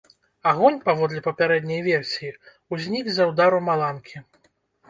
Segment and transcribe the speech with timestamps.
[0.51, 2.31] Агонь, паводле папярэдняй версіі,
[2.77, 4.17] узнік з-за ўдару маланкі.